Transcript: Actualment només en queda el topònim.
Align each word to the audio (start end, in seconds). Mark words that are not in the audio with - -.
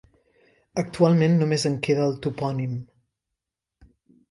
Actualment 0.81 1.35
només 1.41 1.67
en 1.71 1.77
queda 1.89 2.07
el 2.13 2.17
topònim. 2.27 2.75